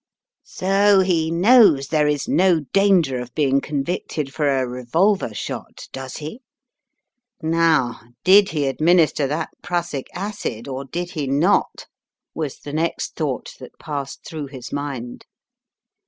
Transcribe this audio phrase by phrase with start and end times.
[0.41, 6.17] "So he knows there is no danger of being convicted for a revolver shot, does
[6.17, 6.41] he?
[7.43, 11.85] Now did he administer that prussic acid, or did he not?
[12.33, 15.27] was the next thought that passed through his mind.